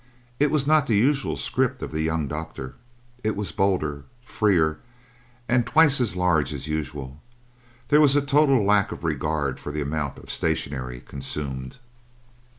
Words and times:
It 0.39 0.49
was 0.49 0.65
not 0.65 0.87
the 0.87 0.95
usual 0.97 1.37
script 1.37 1.83
of 1.83 1.91
the 1.91 2.01
young 2.01 2.27
doctor. 2.27 2.73
It 3.23 3.35
was 3.35 3.51
bolder, 3.51 4.05
freer, 4.25 4.79
and 5.47 5.63
twice 5.63 6.01
as 6.01 6.15
large 6.15 6.55
as 6.55 6.65
usual; 6.65 7.21
there 7.89 8.01
was 8.01 8.15
a 8.15 8.21
total 8.25 8.65
lack 8.65 8.91
of 8.91 9.03
regard 9.03 9.59
for 9.59 9.71
the 9.71 9.81
amount 9.81 10.17
of 10.17 10.31
stationery 10.31 11.01
consumed. 11.01 11.77